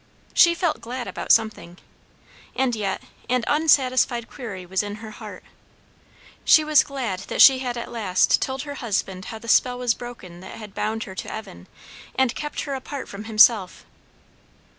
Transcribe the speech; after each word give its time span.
She 0.33 0.55
felt 0.55 0.81
glad 0.81 1.07
about 1.07 1.31
something, 1.31 1.77
and 2.55 2.75
yet 2.75 3.03
an 3.29 3.43
unsatisfied 3.45 4.27
query 4.27 4.65
was 4.65 4.81
in 4.81 4.95
her 4.95 5.11
heart; 5.11 5.43
she 6.43 6.63
was 6.63 6.83
glad 6.83 7.19
that 7.29 7.39
she 7.39 7.59
had 7.59 7.77
at 7.77 7.91
last 7.91 8.41
told 8.41 8.63
her 8.63 8.73
husband 8.81 9.25
how 9.25 9.37
the 9.37 9.47
spell 9.47 9.77
was 9.77 9.93
broken 9.93 10.39
that 10.39 10.55
had 10.57 10.73
bound 10.73 11.03
her 11.03 11.13
to 11.13 11.31
Evan 11.31 11.67
and 12.15 12.33
kept 12.33 12.61
her 12.61 12.73
apart 12.73 13.07
from 13.09 13.25
himself. 13.25 13.85